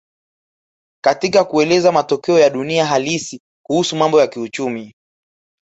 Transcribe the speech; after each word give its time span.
Katika 1.03 1.43
kueleza 1.43 1.91
matokeo 1.91 2.39
ya 2.39 2.49
dunia 2.49 2.85
halisi 2.85 3.41
kuhusu 3.65 3.95
mambo 3.95 4.19
ya 4.19 4.27
kiuchumi 4.27 4.93